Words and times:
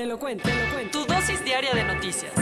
Te 0.00 0.06
lo 0.06 0.18
cuento, 0.18 0.48
te 0.48 0.54
lo 0.54 0.72
cuento. 0.72 0.98
Tu 0.98 1.12
dosis 1.12 1.44
diaria 1.44 1.74
de 1.74 1.84
noticias. 1.84 2.32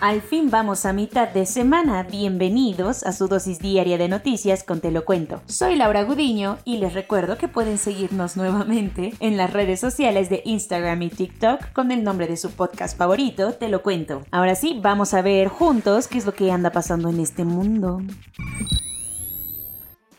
Al 0.00 0.22
fin 0.22 0.48
vamos 0.48 0.86
a 0.86 0.94
mitad 0.94 1.28
de 1.28 1.44
semana. 1.44 2.02
Bienvenidos 2.04 3.02
a 3.02 3.12
su 3.12 3.28
dosis 3.28 3.58
diaria 3.58 3.98
de 3.98 4.08
noticias 4.08 4.64
con 4.64 4.80
Te 4.80 4.90
lo 4.90 5.04
cuento. 5.04 5.42
Soy 5.44 5.76
Laura 5.76 6.02
Gudiño 6.02 6.56
y 6.64 6.78
les 6.78 6.94
recuerdo 6.94 7.36
que 7.36 7.46
pueden 7.46 7.76
seguirnos 7.76 8.38
nuevamente 8.38 9.12
en 9.20 9.36
las 9.36 9.52
redes 9.52 9.80
sociales 9.80 10.30
de 10.30 10.40
Instagram 10.46 11.02
y 11.02 11.10
TikTok 11.10 11.74
con 11.74 11.90
el 11.90 12.02
nombre 12.02 12.26
de 12.26 12.38
su 12.38 12.50
podcast 12.52 12.96
favorito, 12.96 13.52
Te 13.52 13.68
lo 13.68 13.82
cuento. 13.82 14.22
Ahora 14.30 14.54
sí, 14.54 14.80
vamos 14.80 15.12
a 15.12 15.20
ver 15.20 15.48
juntos 15.48 16.08
qué 16.08 16.16
es 16.16 16.24
lo 16.24 16.32
que 16.32 16.50
anda 16.50 16.70
pasando 16.70 17.10
en 17.10 17.20
este 17.20 17.44
mundo. 17.44 18.00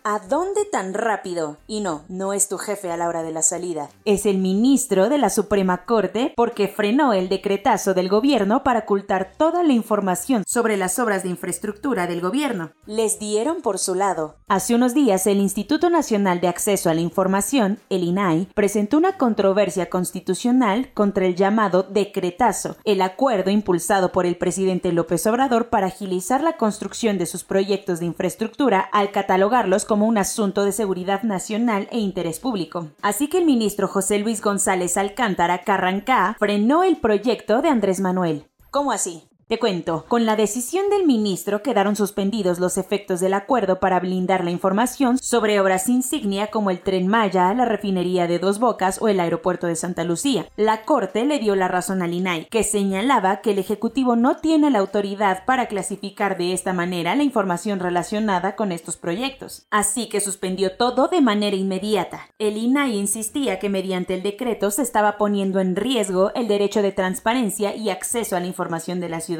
¿A 0.07 0.19
dónde 0.19 0.65
tan 0.65 0.93
rápido? 0.93 1.57
Y 1.65 1.79
no, 1.79 2.03
no 2.09 2.33
es 2.33 2.47
tu 2.47 2.59
jefe 2.59 2.91
a 2.91 2.95
la 2.95 3.09
hora 3.09 3.23
de 3.23 3.31
la 3.31 3.41
salida. 3.41 3.89
Es 4.05 4.27
el 4.27 4.37
ministro 4.37 5.09
de 5.09 5.17
la 5.17 5.31
Suprema 5.31 5.85
Corte 5.85 6.31
porque 6.35 6.67
frenó 6.67 7.11
el 7.11 7.27
decretazo 7.27 7.95
del 7.95 8.07
gobierno 8.07 8.61
para 8.61 8.81
ocultar 8.81 9.31
toda 9.35 9.63
la 9.63 9.73
información 9.73 10.43
sobre 10.45 10.77
las 10.77 10.99
obras 10.99 11.23
de 11.23 11.29
infraestructura 11.29 12.05
del 12.05 12.21
gobierno. 12.21 12.69
Les 12.85 13.17
dieron 13.17 13.63
por 13.63 13.79
su 13.79 13.95
lado. 13.95 14.35
Hace 14.47 14.75
unos 14.75 14.93
días 14.93 15.25
el 15.25 15.39
Instituto 15.39 15.89
Nacional 15.89 16.39
de 16.39 16.49
Acceso 16.49 16.91
a 16.91 16.93
la 16.93 17.01
Información, 17.01 17.79
el 17.89 18.03
INAI, 18.03 18.47
presentó 18.53 18.97
una 18.97 19.17
controversia 19.17 19.89
constitucional 19.89 20.93
contra 20.93 21.25
el 21.25 21.35
llamado 21.35 21.81
decretazo, 21.81 22.77
el 22.83 23.01
acuerdo 23.01 23.49
impulsado 23.49 24.11
por 24.11 24.27
el 24.27 24.37
presidente 24.37 24.91
López 24.91 25.25
Obrador 25.25 25.69
para 25.69 25.87
agilizar 25.87 26.43
la 26.43 26.57
construcción 26.57 27.17
de 27.17 27.25
sus 27.25 27.43
proyectos 27.43 27.99
de 27.99 28.05
infraestructura 28.05 28.81
al 28.81 29.09
catalogarlos 29.09 29.83
como 29.83 29.94
como 29.95 30.07
un 30.07 30.17
asunto 30.17 30.65
de 30.65 30.73
seguridad 30.73 31.23
nacional 31.23 31.87
e 31.89 31.99
interés 31.99 32.41
público. 32.41 32.89
Así 33.01 33.29
que 33.29 33.37
el 33.37 33.45
ministro 33.45 33.87
José 33.87 34.19
Luis 34.19 34.41
González 34.41 34.97
Alcántara 34.97 35.63
Carrancá 35.63 36.35
frenó 36.37 36.83
el 36.83 36.97
proyecto 36.97 37.61
de 37.61 37.69
Andrés 37.69 38.01
Manuel. 38.01 38.45
¿Cómo 38.71 38.91
así? 38.91 39.23
Te 39.47 39.59
cuento, 39.59 40.05
con 40.07 40.25
la 40.25 40.35
decisión 40.35 40.89
del 40.89 41.05
ministro 41.05 41.61
quedaron 41.61 41.95
suspendidos 41.95 42.57
los 42.57 42.79
efectos 42.79 43.19
del 43.19 43.35
acuerdo 43.35 43.79
para 43.79 43.99
blindar 43.99 44.43
la 44.43 44.49
información 44.49 45.19
sobre 45.19 45.59
obras 45.59 45.87
insignia 45.87 46.47
como 46.47 46.71
el 46.71 46.79
tren 46.79 47.07
Maya, 47.07 47.53
la 47.53 47.65
refinería 47.65 48.25
de 48.25 48.39
Dos 48.39 48.57
Bocas 48.57 48.99
o 49.03 49.07
el 49.07 49.19
aeropuerto 49.19 49.67
de 49.67 49.75
Santa 49.75 50.03
Lucía. 50.03 50.47
La 50.57 50.83
Corte 50.83 51.25
le 51.25 51.37
dio 51.37 51.55
la 51.55 51.67
razón 51.67 52.01
al 52.01 52.15
INAI, 52.15 52.45
que 52.45 52.63
señalaba 52.63 53.41
que 53.41 53.51
el 53.51 53.59
Ejecutivo 53.59 54.15
no 54.15 54.37
tiene 54.37 54.71
la 54.71 54.79
autoridad 54.79 55.45
para 55.45 55.67
clasificar 55.67 56.39
de 56.39 56.51
esta 56.51 56.73
manera 56.73 57.15
la 57.15 57.21
información 57.21 57.79
relacionada 57.79 58.55
con 58.55 58.71
estos 58.71 58.97
proyectos. 58.97 59.67
Así 59.69 60.09
que 60.09 60.21
suspendió 60.21 60.75
todo 60.75 61.07
de 61.07 61.21
manera 61.21 61.55
inmediata. 61.55 62.31
El 62.39 62.57
INAI 62.57 62.97
insistía 62.97 63.59
que 63.59 63.69
mediante 63.69 64.15
el 64.15 64.23
decreto 64.23 64.71
se 64.71 64.81
estaba 64.81 65.19
poniendo 65.19 65.59
en 65.59 65.75
riesgo 65.75 66.31
el 66.33 66.47
derecho 66.47 66.81
de 66.81 66.91
transparencia 66.91 67.75
y 67.75 67.91
acceso 67.91 68.35
a 68.35 68.39
la 68.39 68.47
información 68.47 68.99
de 68.99 69.09
la 69.09 69.19
ciudad 69.19 69.34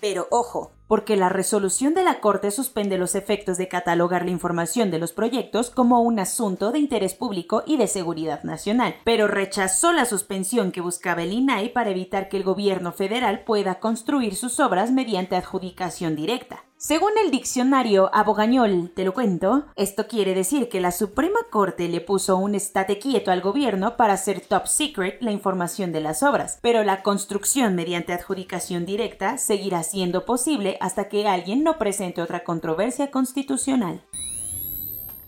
Pero 0.00 0.26
ojo, 0.30 0.72
porque 0.86 1.16
la 1.16 1.28
resolución 1.28 1.94
de 1.94 2.04
la 2.04 2.20
Corte 2.20 2.50
suspende 2.50 2.98
los 2.98 3.14
efectos 3.14 3.56
de 3.56 3.68
catalogar 3.68 4.24
la 4.24 4.32
información 4.32 4.90
de 4.90 4.98
los 4.98 5.12
proyectos 5.12 5.70
como 5.70 6.02
un 6.02 6.18
asunto 6.18 6.72
de 6.72 6.78
interés 6.78 7.14
público 7.14 7.62
y 7.66 7.78
de 7.78 7.86
seguridad 7.86 8.42
nacional, 8.42 8.96
pero 9.04 9.28
rechazó 9.28 9.92
la 9.92 10.04
suspensión 10.04 10.72
que 10.72 10.82
buscaba 10.82 11.22
el 11.22 11.32
INAI 11.32 11.72
para 11.72 11.90
evitar 11.90 12.28
que 12.28 12.36
el 12.36 12.42
gobierno 12.42 12.92
federal 12.92 13.44
pueda 13.44 13.80
construir 13.80 14.36
sus 14.36 14.60
obras 14.60 14.90
mediante 14.90 15.36
adjudicación 15.36 16.16
directa. 16.16 16.64
Según 16.76 17.12
el 17.24 17.30
diccionario 17.30 18.10
Abogañol, 18.12 18.90
te 18.94 19.04
lo 19.04 19.14
cuento, 19.14 19.64
esto 19.74 20.06
quiere 20.06 20.34
decir 20.34 20.68
que 20.68 20.80
la 20.80 20.92
Suprema 20.92 21.38
Corte 21.50 21.88
le 21.88 22.02
puso 22.02 22.36
un 22.36 22.54
estate 22.54 22.98
quieto 22.98 23.30
al 23.30 23.40
gobierno 23.40 23.96
para 23.96 24.12
hacer 24.12 24.40
top 24.40 24.66
secret 24.66 25.22
la 25.22 25.30
información 25.30 25.92
de 25.92 26.00
las 26.00 26.22
obras, 26.22 26.58
pero 26.60 26.84
la 26.84 27.02
construcción 27.02 27.74
mediante 27.74 28.12
adjudicación 28.12 28.84
directa 28.84 29.38
seguirá 29.38 29.82
siendo 29.82 30.26
posible 30.26 30.76
hasta 30.80 31.08
que 31.08 31.26
alguien 31.26 31.62
no 31.62 31.78
presente 31.78 32.20
otra 32.20 32.44
controversia 32.44 33.10
constitucional. 33.10 34.02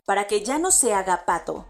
Para 0.05 0.27
que 0.27 0.45
ya 0.45 0.59
no 0.59 0.71
se 0.71 0.93
haga 0.93 1.25
pato, 1.25 1.65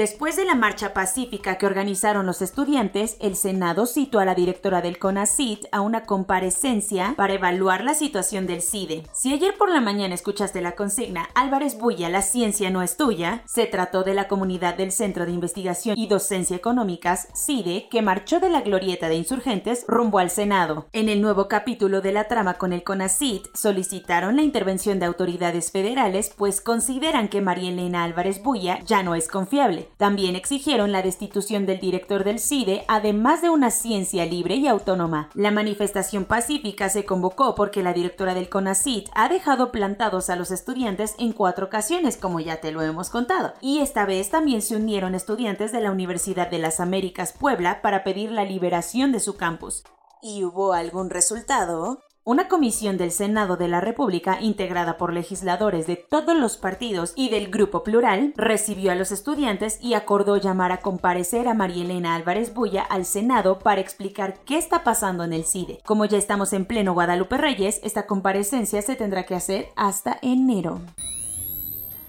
Después 0.00 0.34
de 0.36 0.46
la 0.46 0.54
marcha 0.54 0.94
pacífica 0.94 1.58
que 1.58 1.66
organizaron 1.66 2.24
los 2.24 2.40
estudiantes, 2.40 3.18
el 3.20 3.36
Senado 3.36 3.84
citó 3.84 4.18
a 4.18 4.24
la 4.24 4.34
directora 4.34 4.80
del 4.80 4.98
CONACIT 4.98 5.66
a 5.72 5.82
una 5.82 6.04
comparecencia 6.04 7.12
para 7.18 7.34
evaluar 7.34 7.84
la 7.84 7.92
situación 7.92 8.46
del 8.46 8.62
CIDE. 8.62 9.02
Si 9.12 9.30
ayer 9.30 9.58
por 9.58 9.68
la 9.68 9.82
mañana 9.82 10.14
escuchaste 10.14 10.62
la 10.62 10.74
consigna 10.74 11.28
Álvarez 11.34 11.76
Bulla, 11.76 12.08
la 12.08 12.22
ciencia 12.22 12.70
no 12.70 12.80
es 12.80 12.96
tuya, 12.96 13.42
se 13.44 13.66
trató 13.66 14.02
de 14.02 14.14
la 14.14 14.26
comunidad 14.26 14.74
del 14.74 14.90
Centro 14.90 15.26
de 15.26 15.32
Investigación 15.32 15.98
y 15.98 16.06
Docencia 16.06 16.56
Económicas, 16.56 17.28
CIDE, 17.34 17.86
que 17.90 18.00
marchó 18.00 18.40
de 18.40 18.48
la 18.48 18.62
glorieta 18.62 19.10
de 19.10 19.16
insurgentes 19.16 19.84
rumbo 19.86 20.18
al 20.18 20.30
Senado. 20.30 20.86
En 20.94 21.10
el 21.10 21.20
nuevo 21.20 21.46
capítulo 21.46 22.00
de 22.00 22.12
la 22.12 22.26
trama 22.26 22.54
con 22.54 22.72
el 22.72 22.84
CONACIT, 22.84 23.54
solicitaron 23.54 24.36
la 24.36 24.40
intervención 24.40 24.98
de 24.98 25.04
autoridades 25.04 25.70
federales, 25.70 26.32
pues 26.34 26.62
consideran 26.62 27.28
que 27.28 27.42
María 27.42 27.68
Elena 27.68 28.04
Álvarez 28.04 28.42
Bulla 28.42 28.78
ya 28.86 29.02
no 29.02 29.14
es 29.14 29.28
confiable. 29.28 29.89
También 29.96 30.36
exigieron 30.36 30.92
la 30.92 31.02
destitución 31.02 31.66
del 31.66 31.80
director 31.80 32.24
del 32.24 32.38
CIDE, 32.38 32.84
además 32.88 33.42
de 33.42 33.50
una 33.50 33.70
ciencia 33.70 34.24
libre 34.24 34.56
y 34.56 34.66
autónoma. 34.66 35.30
La 35.34 35.50
manifestación 35.50 36.24
pacífica 36.24 36.88
se 36.88 37.04
convocó 37.04 37.54
porque 37.54 37.82
la 37.82 37.92
directora 37.92 38.34
del 38.34 38.48
CONACIT 38.48 39.08
ha 39.14 39.28
dejado 39.28 39.72
plantados 39.72 40.30
a 40.30 40.36
los 40.36 40.50
estudiantes 40.50 41.14
en 41.18 41.32
cuatro 41.32 41.66
ocasiones, 41.66 42.16
como 42.16 42.40
ya 42.40 42.60
te 42.60 42.72
lo 42.72 42.82
hemos 42.82 43.10
contado, 43.10 43.52
y 43.60 43.80
esta 43.80 44.06
vez 44.06 44.30
también 44.30 44.62
se 44.62 44.76
unieron 44.76 45.14
estudiantes 45.14 45.72
de 45.72 45.80
la 45.80 45.90
Universidad 45.90 46.50
de 46.50 46.58
las 46.58 46.80
Américas 46.80 47.32
Puebla 47.32 47.82
para 47.82 48.04
pedir 48.04 48.30
la 48.30 48.44
liberación 48.44 49.12
de 49.12 49.20
su 49.20 49.36
campus. 49.36 49.84
¿Y 50.22 50.44
hubo 50.44 50.72
algún 50.72 51.08
resultado? 51.10 52.02
Una 52.22 52.48
comisión 52.48 52.98
del 52.98 53.12
Senado 53.12 53.56
de 53.56 53.66
la 53.66 53.80
República, 53.80 54.42
integrada 54.42 54.98
por 54.98 55.14
legisladores 55.14 55.86
de 55.86 55.96
todos 55.96 56.36
los 56.36 56.58
partidos 56.58 57.14
y 57.16 57.30
del 57.30 57.50
Grupo 57.50 57.82
Plural, 57.82 58.34
recibió 58.36 58.92
a 58.92 58.94
los 58.94 59.10
estudiantes 59.10 59.78
y 59.80 59.94
acordó 59.94 60.36
llamar 60.36 60.70
a 60.70 60.80
comparecer 60.80 61.48
a 61.48 61.54
María 61.54 61.82
Elena 61.82 62.14
Álvarez 62.14 62.52
Bulla 62.52 62.82
al 62.82 63.06
Senado 63.06 63.58
para 63.58 63.80
explicar 63.80 64.38
qué 64.44 64.58
está 64.58 64.84
pasando 64.84 65.24
en 65.24 65.32
el 65.32 65.46
CIDE. 65.46 65.80
Como 65.86 66.04
ya 66.04 66.18
estamos 66.18 66.52
en 66.52 66.66
pleno 66.66 66.92
Guadalupe 66.92 67.38
Reyes, 67.38 67.80
esta 67.82 68.06
comparecencia 68.06 68.82
se 68.82 68.96
tendrá 68.96 69.24
que 69.24 69.34
hacer 69.34 69.68
hasta 69.74 70.18
enero. 70.20 70.78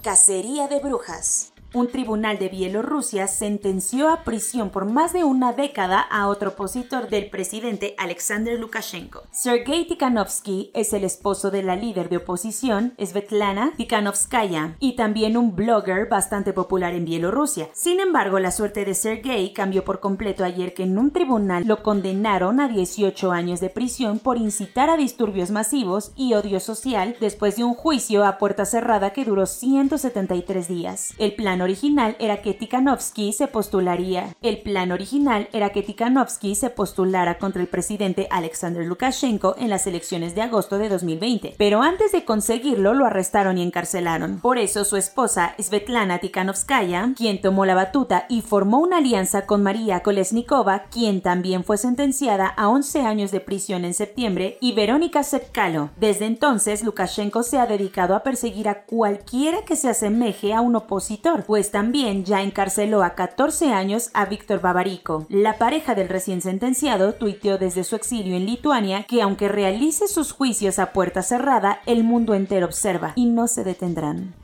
Cacería 0.02 0.68
de 0.68 0.78
brujas 0.80 1.51
un 1.74 1.88
tribunal 1.88 2.38
de 2.38 2.48
Bielorrusia 2.48 3.26
sentenció 3.26 4.10
a 4.10 4.24
prisión 4.24 4.70
por 4.70 4.84
más 4.84 5.12
de 5.12 5.24
una 5.24 5.52
década 5.52 6.00
a 6.00 6.28
otro 6.28 6.50
opositor 6.50 7.08
del 7.08 7.30
presidente 7.30 7.94
Alexander 7.98 8.58
Lukashenko. 8.58 9.22
Sergei 9.30 9.86
Tikhanovsky 9.86 10.70
es 10.74 10.92
el 10.92 11.04
esposo 11.04 11.50
de 11.50 11.62
la 11.62 11.76
líder 11.76 12.10
de 12.10 12.18
oposición, 12.18 12.94
Svetlana 12.98 13.72
Tikhanovskaya, 13.76 14.76
y 14.80 14.96
también 14.96 15.36
un 15.36 15.56
blogger 15.56 16.08
bastante 16.08 16.52
popular 16.52 16.92
en 16.92 17.06
Bielorrusia. 17.06 17.68
Sin 17.72 18.00
embargo, 18.00 18.38
la 18.38 18.50
suerte 18.50 18.84
de 18.84 18.94
Sergei 18.94 19.52
cambió 19.54 19.84
por 19.84 20.00
completo 20.00 20.44
ayer 20.44 20.74
que 20.74 20.82
en 20.82 20.98
un 20.98 21.10
tribunal 21.10 21.64
lo 21.66 21.82
condenaron 21.82 22.60
a 22.60 22.68
18 22.68 23.32
años 23.32 23.60
de 23.60 23.70
prisión 23.70 24.18
por 24.18 24.36
incitar 24.36 24.90
a 24.90 24.98
disturbios 24.98 25.50
masivos 25.50 26.12
y 26.16 26.34
odio 26.34 26.60
social 26.60 27.16
después 27.18 27.56
de 27.56 27.64
un 27.64 27.74
juicio 27.74 28.26
a 28.26 28.36
puerta 28.36 28.66
cerrada 28.66 29.12
que 29.14 29.24
duró 29.24 29.46
173 29.46 30.68
días. 30.68 31.14
El 31.18 31.34
plan 31.34 31.61
original 31.62 32.16
era 32.18 32.42
que 32.42 32.54
Tikhanovsky 32.54 33.32
se 33.32 33.48
postularía. 33.48 34.34
El 34.42 34.60
plan 34.60 34.92
original 34.92 35.48
era 35.52 35.70
que 35.70 35.82
Tikhanovsky 35.82 36.54
se 36.54 36.70
postulara 36.70 37.38
contra 37.38 37.62
el 37.62 37.68
presidente 37.68 38.28
Alexander 38.30 38.84
Lukashenko 38.84 39.54
en 39.58 39.70
las 39.70 39.86
elecciones 39.86 40.34
de 40.34 40.42
agosto 40.42 40.78
de 40.78 40.88
2020, 40.88 41.54
pero 41.56 41.82
antes 41.82 42.12
de 42.12 42.24
conseguirlo 42.24 42.94
lo 42.94 43.06
arrestaron 43.06 43.58
y 43.58 43.62
encarcelaron. 43.62 44.40
Por 44.40 44.58
eso 44.58 44.84
su 44.84 44.96
esposa 44.96 45.54
Svetlana 45.58 46.18
Tikhanovskaya, 46.18 47.12
quien 47.16 47.40
tomó 47.40 47.64
la 47.64 47.74
batuta 47.74 48.26
y 48.28 48.42
formó 48.42 48.78
una 48.78 48.98
alianza 48.98 49.46
con 49.46 49.62
María 49.62 50.00
Kolesnikova, 50.00 50.84
quien 50.90 51.20
también 51.20 51.64
fue 51.64 51.78
sentenciada 51.78 52.46
a 52.46 52.68
11 52.68 53.02
años 53.02 53.30
de 53.30 53.40
prisión 53.40 53.84
en 53.84 53.94
septiembre, 53.94 54.58
y 54.60 54.72
Verónica 54.72 55.22
Sepkalo. 55.22 55.90
Desde 55.96 56.26
entonces, 56.26 56.82
Lukashenko 56.82 57.42
se 57.42 57.58
ha 57.58 57.66
dedicado 57.66 58.14
a 58.14 58.22
perseguir 58.22 58.68
a 58.68 58.84
cualquiera 58.84 59.64
que 59.64 59.76
se 59.76 59.88
asemeje 59.88 60.52
a 60.52 60.60
un 60.60 60.76
opositor, 60.76 61.44
pues 61.52 61.70
también 61.70 62.24
ya 62.24 62.40
encarceló 62.40 63.02
a 63.02 63.14
14 63.14 63.74
años 63.74 64.08
a 64.14 64.24
Víctor 64.24 64.62
Bavarico. 64.62 65.26
La 65.28 65.58
pareja 65.58 65.94
del 65.94 66.08
recién 66.08 66.40
sentenciado 66.40 67.12
tuiteó 67.12 67.58
desde 67.58 67.84
su 67.84 67.94
exilio 67.94 68.36
en 68.36 68.46
Lituania 68.46 69.02
que 69.02 69.20
aunque 69.20 69.48
realice 69.48 70.08
sus 70.08 70.32
juicios 70.32 70.78
a 70.78 70.94
puerta 70.94 71.20
cerrada, 71.20 71.82
el 71.84 72.04
mundo 72.04 72.32
entero 72.32 72.64
observa 72.64 73.12
y 73.16 73.26
no 73.26 73.48
se 73.48 73.64
detendrán. 73.64 74.34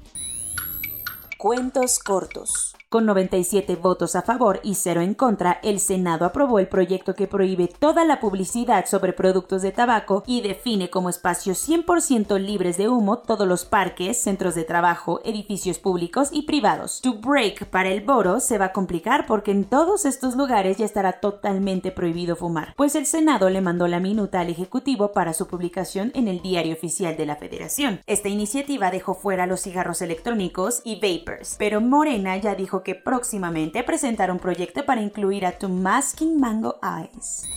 Cuentos 1.38 1.98
cortos. 1.98 2.76
Con 2.90 3.04
97 3.04 3.76
votos 3.76 4.16
a 4.16 4.22
favor 4.22 4.60
y 4.62 4.74
0 4.74 5.02
en 5.02 5.12
contra, 5.12 5.60
el 5.62 5.78
Senado 5.78 6.24
aprobó 6.24 6.58
el 6.58 6.68
proyecto 6.68 7.14
que 7.14 7.26
prohíbe 7.26 7.68
toda 7.68 8.06
la 8.06 8.18
publicidad 8.18 8.86
sobre 8.86 9.12
productos 9.12 9.60
de 9.60 9.72
tabaco 9.72 10.22
y 10.26 10.40
define 10.40 10.88
como 10.88 11.10
espacios 11.10 11.68
100% 11.68 12.38
libres 12.40 12.78
de 12.78 12.88
humo 12.88 13.18
todos 13.18 13.46
los 13.46 13.66
parques, 13.66 14.18
centros 14.18 14.54
de 14.54 14.64
trabajo, 14.64 15.20
edificios 15.26 15.78
públicos 15.78 16.30
y 16.32 16.44
privados. 16.44 17.02
To 17.02 17.12
break 17.12 17.66
para 17.66 17.90
el 17.90 18.00
Boro 18.00 18.40
se 18.40 18.56
va 18.56 18.64
a 18.66 18.72
complicar 18.72 19.26
porque 19.26 19.50
en 19.50 19.64
todos 19.64 20.06
estos 20.06 20.34
lugares 20.34 20.78
ya 20.78 20.86
estará 20.86 21.20
totalmente 21.20 21.90
prohibido 21.92 22.36
fumar, 22.36 22.72
pues 22.74 22.94
el 22.94 23.04
Senado 23.04 23.50
le 23.50 23.60
mandó 23.60 23.86
la 23.86 24.00
minuta 24.00 24.40
al 24.40 24.48
Ejecutivo 24.48 25.12
para 25.12 25.34
su 25.34 25.46
publicación 25.46 26.10
en 26.14 26.26
el 26.26 26.40
Diario 26.40 26.72
Oficial 26.72 27.18
de 27.18 27.26
la 27.26 27.36
Federación. 27.36 28.00
Esta 28.06 28.30
iniciativa 28.30 28.90
dejó 28.90 29.12
fuera 29.12 29.46
los 29.46 29.60
cigarros 29.60 30.00
electrónicos 30.00 30.80
y 30.84 30.94
vapors, 30.94 31.56
pero 31.58 31.82
Morena 31.82 32.34
ya 32.38 32.54
dijo 32.54 32.77
que 32.82 32.94
próximamente 32.94 33.82
presentará 33.82 34.32
un 34.32 34.38
proyecto 34.38 34.84
para 34.86 35.02
incluir 35.02 35.46
a 35.46 35.52
To 35.52 35.68
Masking 35.68 36.38
Mango 36.38 36.78
Eyes. 36.82 37.48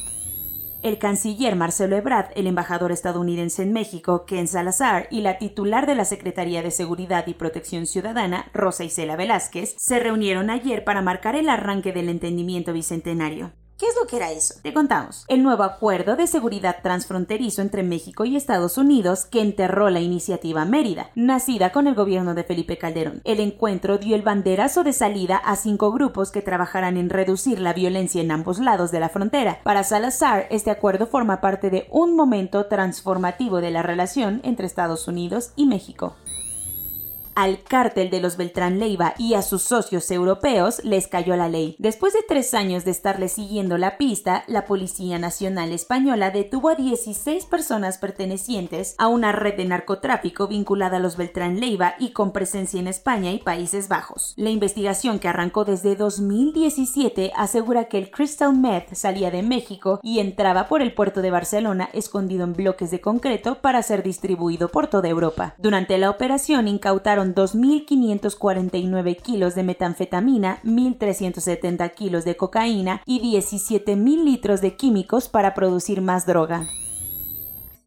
El 0.84 0.98
canciller 0.98 1.56
Marcelo 1.56 1.96
Ebrard, 1.96 2.32
el 2.36 2.48
embajador 2.48 2.92
estadounidense 2.92 3.62
en 3.62 3.72
México, 3.72 4.26
Ken 4.26 4.48
Salazar, 4.48 5.08
y 5.12 5.22
la 5.22 5.38
titular 5.38 5.86
de 5.86 5.94
la 5.94 6.06
Secretaría 6.06 6.64
de 6.64 6.72
Seguridad 6.72 7.28
y 7.28 7.36
Protección 7.36 7.86
Ciudadana, 7.86 8.50
Rosa 8.52 8.84
Isela 8.84 9.16
Velázquez, 9.16 9.76
se 9.78 10.00
reunieron 10.00 10.50
ayer 10.50 10.84
para 10.84 11.04
marcar 11.04 11.36
el 11.36 11.50
arranque 11.50 11.94
del 11.94 12.10
entendimiento 12.10 12.74
bicentenario. 12.74 13.52
¿Qué 13.82 13.88
es 13.88 13.96
lo 14.00 14.06
que 14.06 14.18
era 14.18 14.30
eso? 14.32 14.54
Te 14.62 14.76
contamos. 14.76 15.26
El 15.28 15.42
nuevo 15.42 15.64
acuerdo 15.64 16.16
de 16.16 16.28
seguridad 16.28 16.84
transfronterizo 16.84 17.64
entre 17.64 17.82
México 17.82 18.26
y 18.26 18.36
Estados 18.36 18.78
Unidos 18.78 19.26
que 19.26 19.42
enterró 19.42 19.90
la 19.90 20.02
iniciativa 20.02 20.66
Mérida, 20.66 21.10
nacida 21.16 21.72
con 21.72 21.88
el 21.88 21.96
gobierno 21.96 22.36
de 22.36 22.44
Felipe 22.44 22.78
Calderón. 22.78 23.22
El 23.24 23.40
encuentro 23.40 23.98
dio 23.98 24.16
el 24.16 24.22
banderazo 24.22 24.84
de 24.84 24.94
salida 24.94 25.38
a 25.38 25.56
cinco 25.56 25.92
grupos 25.92 26.30
que 26.30 26.44
trabajarán 26.44 26.96
en 26.96 27.10
reducir 27.10 27.60
la 27.60 27.74
violencia 27.74 28.22
en 28.22 28.30
ambos 28.30 28.60
lados 28.60 28.92
de 28.92 29.00
la 29.00 29.10
frontera. 29.10 29.62
Para 29.64 29.84
Salazar, 29.84 30.46
este 30.52 30.70
acuerdo 30.70 31.08
forma 31.08 31.42
parte 31.42 31.72
de 31.72 31.88
un 31.90 32.16
momento 32.16 32.68
transformativo 32.68 33.62
de 33.62 33.72
la 33.72 33.82
relación 33.82 34.42
entre 34.44 34.68
Estados 34.68 35.08
Unidos 35.08 35.54
y 35.56 35.66
México. 35.66 36.16
Al 37.34 37.64
cártel 37.64 38.10
de 38.10 38.20
los 38.20 38.36
Beltrán 38.36 38.78
Leiva 38.78 39.14
y 39.18 39.36
a 39.36 39.42
sus 39.42 39.62
socios 39.62 40.12
europeos 40.12 40.84
les 40.84 41.08
cayó 41.08 41.36
la 41.38 41.48
ley. 41.48 41.76
Después 41.80 42.14
de 42.14 42.20
tres 42.28 42.54
años 42.54 42.84
de 42.84 42.92
estarle 42.92 43.30
siguiendo 43.30 43.78
la 43.78 43.98
pista, 43.98 44.44
la 44.48 44.66
Policía 44.66 45.18
Nacional 45.18 45.72
Española 45.72 46.32
detuvo 46.32 46.70
a 46.70 46.76
16 46.76 47.46
personas 47.46 47.98
pertenecientes 47.98 48.96
a 48.98 49.08
una 49.08 49.32
red 49.32 49.56
de 49.56 49.66
narcotráfico 49.66 50.48
vinculada 50.48 50.98
a 50.98 51.00
los 51.00 51.16
Beltrán 51.16 51.60
Leiva 51.60 51.96
y 52.00 52.12
con 52.12 52.34
presencia 52.34 52.80
en 52.80 52.88
España 52.88 53.32
y 53.32 53.40
Países 53.40 53.88
Bajos. 53.88 54.34
La 54.36 54.50
investigación 54.50 55.20
que 55.20 55.30
arrancó 55.30 55.64
desde 55.64 55.96
2017 55.96 57.32
asegura 57.36 57.86
que 57.86 57.98
el 57.98 58.12
Crystal 58.12 58.54
Meth 58.54 58.94
salía 58.94 59.32
de 59.32 59.42
México 59.42 60.00
y 60.04 60.20
entraba 60.20 60.68
por 60.68 60.82
el 60.82 60.94
puerto 60.94 61.22
de 61.22 61.32
Barcelona 61.32 61.90
escondido 61.94 62.44
en 62.44 62.54
bloques 62.54 62.92
de 62.92 63.00
concreto 63.00 63.62
para 63.62 63.82
ser 63.84 64.04
distribuido 64.04 64.68
por 64.68 64.88
toda 64.88 65.08
Europa. 65.08 65.56
Durante 65.58 65.98
la 65.98 66.10
operación 66.10 66.68
incautaron 66.68 67.21
2.549 67.30 69.22
kilos 69.22 69.56
de 69.56 69.64
metanfetamina, 69.64 70.60
1.370 70.64 71.94
kilos 71.94 72.26
de 72.26 72.36
cocaína 72.36 73.02
y 73.06 73.20
17.000 73.20 74.24
litros 74.24 74.62
de 74.62 74.76
químicos 74.76 75.30
para 75.30 75.54
producir 75.54 76.02
más 76.02 76.26
droga. 76.26 76.68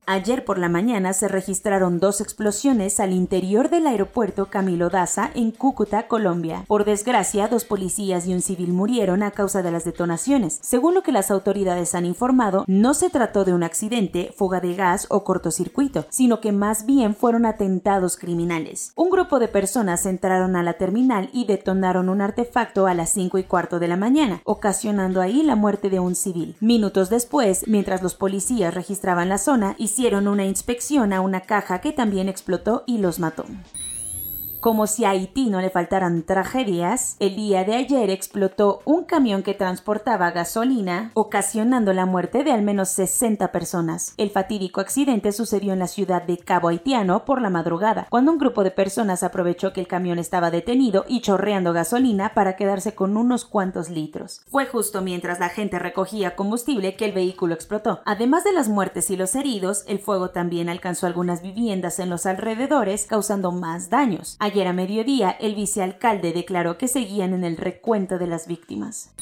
Ayer 0.07 0.45
por 0.45 0.59
la 0.59 0.69
mañana 0.69 1.15
se 1.15 1.29
registraron 1.29 1.99
dos 1.99 2.21
explosiones 2.21 3.01
al 3.01 3.15
interior 3.15 3.71
del 3.71 3.87
aeropuerto 3.87 4.51
Camilo 4.51 4.91
Daza 4.91 5.31
en 5.35 5.51
Cúcuta, 5.51 6.09
Colombia. 6.09 6.65
Por 6.69 6.85
desgracia, 6.85 7.49
dos 7.49 7.65
policías 7.65 8.27
y 8.27 8.35
un 8.35 8.43
civil 8.43 8.75
murieron 8.75 9.23
a 9.23 9.31
causa 9.31 9.63
de 9.63 9.71
las 9.71 9.85
detonaciones. 9.85 10.59
Según 10.61 10.93
lo 10.93 11.03
que 11.03 11.13
las 11.13 11.31
autoridades 11.31 11.95
han 11.95 12.05
informado, 12.05 12.65
no 12.67 12.93
se 12.93 13.09
trató 13.09 13.47
de 13.47 13.55
un 13.55 13.63
accidente, 13.63 14.35
fuga 14.37 14.61
de 14.61 14.75
gas 14.75 15.07
o 15.09 15.25
cortocircuito, 15.25 16.05
sino 16.11 16.43
que 16.43 16.53
más 16.53 16.85
bien 16.85 17.15
fueron 17.15 17.47
atentados 17.47 18.19
criminales. 18.19 18.93
Un 18.97 19.09
grupo 19.09 19.39
de 19.39 19.49
personas 19.49 20.05
entraron 20.05 20.55
a 20.55 20.63
la 20.63 20.75
terminal 20.75 21.31
y 21.33 21.47
detonaron 21.47 22.11
un 22.11 22.21
artefacto 22.21 22.87
a 22.87 22.93
las 22.93 23.11
5 23.13 23.39
y 23.39 23.45
cuarto 23.45 23.79
de 23.79 23.89
la 23.89 23.97
mañana, 23.97 24.43
ocasionando 24.45 25.23
ahí 25.23 25.43
la 25.43 25.57
muerte 25.57 25.89
de 25.89 25.99
un 25.99 26.15
civil. 26.15 26.57
Minutos 26.61 27.09
después, 27.09 27.67
mientras 27.67 28.03
los 28.03 28.15
policías 28.15 28.75
registraban 28.75 29.31
la 29.31 29.39
zona, 29.39 29.77
hicieron 29.95 30.27
una 30.27 30.45
inspección 30.45 31.13
a 31.13 31.21
una 31.21 31.43
caja 31.43 31.81
que 31.81 31.93
también 31.93 32.29
explotó 32.29 32.83
y 32.85 32.99
los 32.99 33.21
mató. 33.21 33.45
Como 34.65 34.87
si 34.87 35.05
a 35.05 35.11
Haití 35.11 35.51
no 35.51 35.61
le 35.61 35.69
faltaran 35.69 36.23
tragedias, 36.23 37.17
el 37.21 37.37
día 37.37 37.65
de 37.65 37.75
ayer 37.75 38.09
explotó 38.09 38.81
un 38.87 39.05
camión 39.05 39.43
que 39.43 39.53
transportaba 39.53 40.31
gasolina, 40.31 41.11
ocasionando 41.13 41.93
la 41.93 42.07
muerte 42.07 42.45
de 42.45 42.53
al 42.53 42.63
menos 42.63 42.89
60 42.89 43.53
personas. 43.53 44.15
El 44.17 44.31
fatídico 44.31 44.81
accidente 44.81 45.33
sucedió 45.33 45.75
en 45.75 45.81
la 45.81 45.87
ciudad 45.87 46.23
de 46.23 46.39
Cabo 46.39 46.69
Haitiano 46.69 47.27
por 47.27 47.43
la 47.43 47.51
madrugada, 47.51 48.07
cuando 48.09 48.33
un 48.33 48.39
grupo 48.39 48.65
de 48.65 48.71
personas 48.71 49.23
aprovechó 49.23 49.75
que 49.75 49.83
el 49.83 49.87
camión 49.87 50.19
estaba 50.19 50.51
detenido 50.51 51.05
y 51.09 51.21
chorreando 51.21 51.75
gasolina 51.75 52.33
para 52.33 52.57
quedarse 52.57 52.95
con 52.95 53.19
unos 53.19 53.45
cuantos 53.45 53.91
litros. 53.91 54.47
Fue 54.51 54.65
justo 54.65 55.03
mientras 55.03 55.41
la 55.41 55.51
gente 55.51 55.79
recogía 55.79 56.37
combustible 56.37 56.97
que 56.97 57.05
el 57.05 57.13
vehículo 57.13 57.53
explotó. 57.53 58.01
Además 58.07 58.45
de 58.45 58.55
las 58.55 58.71
muertes 58.71 59.11
y 59.11 59.19
los 59.19 59.35
heridos, 59.35 59.85
el 59.87 59.99
fuego 59.99 60.31
también 60.31 60.71
alcanzó 60.71 61.07
algunas 61.07 61.43
viviendas 61.43 61.99
en 61.99 62.09
los 62.09 62.25
alrededores, 62.25 63.05
causando 63.05 63.53
más 63.53 63.91
daños. 63.91 64.39
Ayer 64.55 64.69
a 64.69 64.73
mediodía, 64.73 65.33
el 65.33 65.57
vicealcalde 65.57 66.33
declaró 66.33 66.79
que 66.79 66.87
seguían 66.87 67.35
en 67.35 67.43
el 67.43 67.57
recuento 67.57 68.19
de 68.19 68.29
las 68.29 68.47
víctimas. 68.47 69.13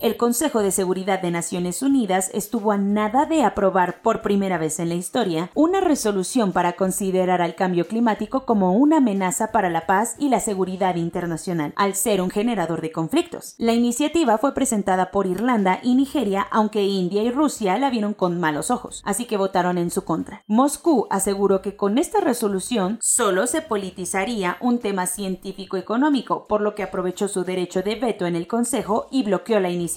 El 0.00 0.16
Consejo 0.16 0.62
de 0.62 0.70
Seguridad 0.70 1.20
de 1.20 1.32
Naciones 1.32 1.82
Unidas 1.82 2.30
estuvo 2.32 2.70
a 2.70 2.78
nada 2.78 3.26
de 3.26 3.42
aprobar 3.42 4.00
por 4.00 4.22
primera 4.22 4.56
vez 4.56 4.78
en 4.78 4.90
la 4.90 4.94
historia 4.94 5.50
una 5.54 5.80
resolución 5.80 6.52
para 6.52 6.74
considerar 6.74 7.42
al 7.42 7.56
cambio 7.56 7.88
climático 7.88 8.44
como 8.44 8.74
una 8.74 8.98
amenaza 8.98 9.50
para 9.50 9.70
la 9.70 9.86
paz 9.86 10.14
y 10.16 10.28
la 10.28 10.38
seguridad 10.38 10.94
internacional, 10.94 11.72
al 11.74 11.96
ser 11.96 12.20
un 12.22 12.30
generador 12.30 12.80
de 12.80 12.92
conflictos. 12.92 13.56
La 13.58 13.72
iniciativa 13.72 14.38
fue 14.38 14.54
presentada 14.54 15.10
por 15.10 15.26
Irlanda 15.26 15.80
y 15.82 15.96
Nigeria, 15.96 16.46
aunque 16.52 16.84
India 16.84 17.24
y 17.24 17.32
Rusia 17.32 17.76
la 17.76 17.90
vieron 17.90 18.14
con 18.14 18.38
malos 18.38 18.70
ojos, 18.70 19.02
así 19.04 19.24
que 19.24 19.36
votaron 19.36 19.78
en 19.78 19.90
su 19.90 20.04
contra. 20.04 20.44
Moscú 20.46 21.08
aseguró 21.10 21.60
que 21.60 21.74
con 21.74 21.98
esta 21.98 22.20
resolución 22.20 22.98
solo 23.00 23.48
se 23.48 23.62
politizaría 23.62 24.58
un 24.60 24.78
tema 24.78 25.06
científico-económico, 25.06 26.46
por 26.46 26.60
lo 26.60 26.76
que 26.76 26.84
aprovechó 26.84 27.26
su 27.26 27.42
derecho 27.42 27.82
de 27.82 27.96
veto 27.96 28.26
en 28.26 28.36
el 28.36 28.46
Consejo 28.46 29.08
y 29.10 29.24
bloqueó 29.24 29.58
la 29.58 29.70
iniciativa 29.70 29.87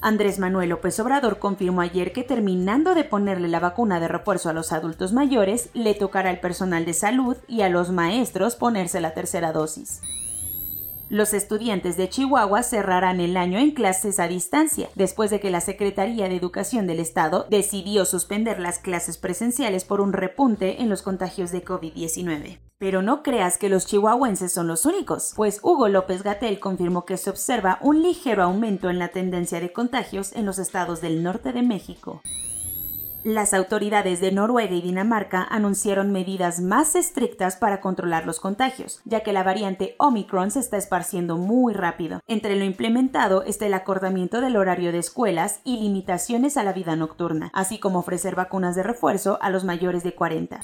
Andrés 0.00 0.38
Manuel 0.38 0.70
López 0.70 0.98
Obrador 0.98 1.40
confirmó 1.40 1.82
ayer 1.82 2.14
que 2.14 2.22
terminando 2.22 2.94
de 2.94 3.04
ponerle 3.04 3.48
la 3.48 3.60
vacuna 3.60 4.00
de 4.00 4.08
refuerzo 4.08 4.48
a 4.48 4.54
los 4.54 4.72
adultos 4.72 5.12
mayores, 5.12 5.68
le 5.74 5.92
tocará 5.94 6.30
al 6.30 6.40
personal 6.40 6.86
de 6.86 6.94
salud 6.94 7.36
y 7.48 7.60
a 7.60 7.68
los 7.68 7.90
maestros 7.90 8.56
ponerse 8.56 9.02
la 9.02 9.12
tercera 9.12 9.52
dosis. 9.52 10.00
Los 11.08 11.34
estudiantes 11.34 11.96
de 11.96 12.08
Chihuahua 12.08 12.64
cerrarán 12.64 13.20
el 13.20 13.36
año 13.36 13.60
en 13.60 13.70
clases 13.70 14.18
a 14.18 14.26
distancia, 14.26 14.88
después 14.96 15.30
de 15.30 15.38
que 15.38 15.50
la 15.50 15.60
Secretaría 15.60 16.28
de 16.28 16.34
Educación 16.34 16.88
del 16.88 16.98
Estado 16.98 17.46
decidió 17.48 18.04
suspender 18.04 18.58
las 18.58 18.80
clases 18.80 19.16
presenciales 19.16 19.84
por 19.84 20.00
un 20.00 20.12
repunte 20.12 20.82
en 20.82 20.88
los 20.88 21.02
contagios 21.02 21.52
de 21.52 21.64
COVID-19. 21.64 22.58
Pero 22.78 23.02
no 23.02 23.22
creas 23.22 23.56
que 23.56 23.68
los 23.68 23.86
chihuahuenses 23.86 24.52
son 24.52 24.66
los 24.66 24.84
únicos, 24.84 25.32
pues 25.36 25.60
Hugo 25.62 25.86
López 25.88 26.24
Gatel 26.24 26.58
confirmó 26.58 27.04
que 27.04 27.18
se 27.18 27.30
observa 27.30 27.78
un 27.82 28.02
ligero 28.02 28.42
aumento 28.42 28.90
en 28.90 28.98
la 28.98 29.08
tendencia 29.08 29.60
de 29.60 29.72
contagios 29.72 30.32
en 30.32 30.44
los 30.44 30.58
estados 30.58 31.00
del 31.00 31.22
norte 31.22 31.52
de 31.52 31.62
México. 31.62 32.20
Las 33.26 33.54
autoridades 33.54 34.20
de 34.20 34.30
Noruega 34.30 34.76
y 34.76 34.80
Dinamarca 34.80 35.42
anunciaron 35.50 36.12
medidas 36.12 36.60
más 36.60 36.94
estrictas 36.94 37.56
para 37.56 37.80
controlar 37.80 38.24
los 38.24 38.38
contagios, 38.38 39.00
ya 39.04 39.24
que 39.24 39.32
la 39.32 39.42
variante 39.42 39.96
Omicron 39.98 40.52
se 40.52 40.60
está 40.60 40.76
esparciendo 40.76 41.36
muy 41.36 41.74
rápido. 41.74 42.20
Entre 42.28 42.54
lo 42.54 42.64
implementado 42.64 43.42
está 43.42 43.66
el 43.66 43.74
acortamiento 43.74 44.40
del 44.40 44.56
horario 44.56 44.92
de 44.92 44.98
escuelas 44.98 45.58
y 45.64 45.80
limitaciones 45.80 46.56
a 46.56 46.62
la 46.62 46.72
vida 46.72 46.94
nocturna, 46.94 47.50
así 47.52 47.80
como 47.80 47.98
ofrecer 47.98 48.36
vacunas 48.36 48.76
de 48.76 48.84
refuerzo 48.84 49.40
a 49.42 49.50
los 49.50 49.64
mayores 49.64 50.04
de 50.04 50.14
40. 50.14 50.60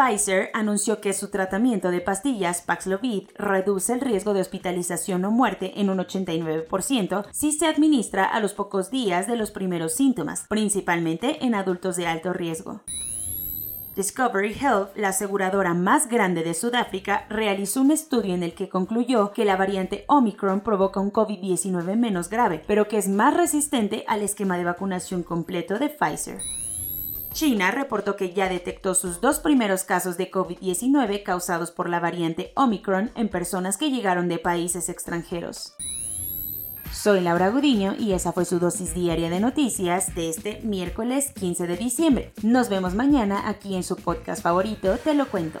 Pfizer 0.00 0.48
anunció 0.54 1.02
que 1.02 1.12
su 1.12 1.28
tratamiento 1.28 1.90
de 1.90 2.00
pastillas 2.00 2.62
Paxlovid 2.62 3.28
reduce 3.36 3.92
el 3.92 4.00
riesgo 4.00 4.32
de 4.32 4.40
hospitalización 4.40 5.22
o 5.26 5.30
muerte 5.30 5.78
en 5.78 5.90
un 5.90 5.98
89% 5.98 7.26
si 7.32 7.52
se 7.52 7.66
administra 7.66 8.24
a 8.24 8.40
los 8.40 8.54
pocos 8.54 8.90
días 8.90 9.26
de 9.26 9.36
los 9.36 9.50
primeros 9.50 9.92
síntomas, 9.92 10.46
principalmente 10.48 11.44
en 11.44 11.54
adultos 11.54 11.96
de 11.96 12.06
alto 12.06 12.32
riesgo. 12.32 12.80
Discovery 13.94 14.54
Health, 14.54 14.96
la 14.96 15.08
aseguradora 15.08 15.74
más 15.74 16.08
grande 16.08 16.44
de 16.44 16.54
Sudáfrica, 16.54 17.26
realizó 17.28 17.82
un 17.82 17.90
estudio 17.90 18.34
en 18.34 18.42
el 18.42 18.54
que 18.54 18.70
concluyó 18.70 19.32
que 19.32 19.44
la 19.44 19.56
variante 19.56 20.06
Omicron 20.06 20.60
provoca 20.60 21.00
un 21.00 21.12
COVID-19 21.12 21.96
menos 21.96 22.30
grave, 22.30 22.62
pero 22.66 22.88
que 22.88 22.96
es 22.96 23.08
más 23.08 23.36
resistente 23.36 24.04
al 24.08 24.22
esquema 24.22 24.56
de 24.56 24.64
vacunación 24.64 25.22
completo 25.22 25.78
de 25.78 25.90
Pfizer. 25.90 26.38
China 27.32 27.70
reportó 27.70 28.16
que 28.16 28.32
ya 28.32 28.48
detectó 28.48 28.94
sus 28.94 29.20
dos 29.20 29.38
primeros 29.38 29.84
casos 29.84 30.16
de 30.16 30.30
COVID-19 30.30 31.22
causados 31.22 31.70
por 31.70 31.88
la 31.88 32.00
variante 32.00 32.52
Omicron 32.56 33.10
en 33.14 33.28
personas 33.28 33.76
que 33.76 33.90
llegaron 33.90 34.28
de 34.28 34.38
países 34.38 34.88
extranjeros. 34.88 35.74
Soy 36.92 37.20
Laura 37.20 37.50
Gudiño 37.50 37.94
y 37.98 38.12
esa 38.12 38.32
fue 38.32 38.44
su 38.44 38.58
dosis 38.58 38.94
diaria 38.94 39.30
de 39.30 39.38
noticias 39.38 40.14
de 40.14 40.28
este 40.28 40.60
miércoles 40.62 41.32
15 41.38 41.68
de 41.68 41.76
diciembre. 41.76 42.32
Nos 42.42 42.68
vemos 42.68 42.94
mañana 42.94 43.48
aquí 43.48 43.76
en 43.76 43.84
su 43.84 43.96
podcast 43.96 44.42
favorito, 44.42 44.98
Te 44.98 45.14
lo 45.14 45.28
cuento. 45.28 45.60